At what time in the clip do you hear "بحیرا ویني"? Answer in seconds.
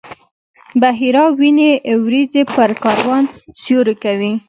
0.81-1.71